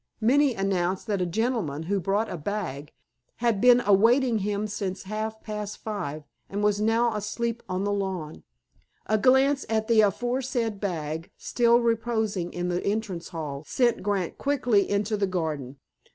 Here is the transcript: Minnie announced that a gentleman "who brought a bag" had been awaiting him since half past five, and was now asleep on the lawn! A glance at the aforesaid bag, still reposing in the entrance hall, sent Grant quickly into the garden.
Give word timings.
Minnie 0.19 0.55
announced 0.55 1.05
that 1.05 1.21
a 1.21 1.27
gentleman 1.27 1.83
"who 1.83 1.99
brought 1.99 2.27
a 2.27 2.35
bag" 2.35 2.91
had 3.35 3.61
been 3.61 3.79
awaiting 3.81 4.39
him 4.39 4.65
since 4.65 5.03
half 5.03 5.39
past 5.43 5.77
five, 5.77 6.23
and 6.49 6.63
was 6.63 6.81
now 6.81 7.13
asleep 7.15 7.61
on 7.69 7.83
the 7.83 7.91
lawn! 7.91 8.41
A 9.05 9.19
glance 9.19 9.63
at 9.69 9.87
the 9.87 10.01
aforesaid 10.01 10.79
bag, 10.79 11.29
still 11.37 11.79
reposing 11.81 12.51
in 12.51 12.69
the 12.69 12.83
entrance 12.83 13.27
hall, 13.29 13.63
sent 13.67 14.01
Grant 14.01 14.39
quickly 14.39 14.89
into 14.89 15.15
the 15.17 15.27
garden. 15.27 15.77